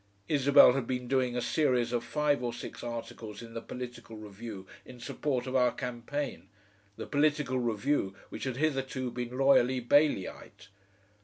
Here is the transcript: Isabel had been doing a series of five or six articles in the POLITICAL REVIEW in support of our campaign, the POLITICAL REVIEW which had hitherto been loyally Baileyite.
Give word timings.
Isabel 0.27 0.73
had 0.73 0.87
been 0.87 1.07
doing 1.07 1.35
a 1.37 1.43
series 1.43 1.91
of 1.93 2.03
five 2.03 2.41
or 2.41 2.51
six 2.53 2.83
articles 2.83 3.43
in 3.43 3.53
the 3.53 3.61
POLITICAL 3.61 4.17
REVIEW 4.17 4.65
in 4.83 4.99
support 4.99 5.45
of 5.45 5.55
our 5.55 5.71
campaign, 5.71 6.49
the 6.97 7.05
POLITICAL 7.05 7.59
REVIEW 7.59 8.15
which 8.29 8.45
had 8.45 8.57
hitherto 8.57 9.11
been 9.11 9.37
loyally 9.37 9.79
Baileyite. 9.79 10.69